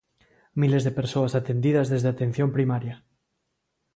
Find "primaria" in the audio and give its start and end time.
2.57-2.95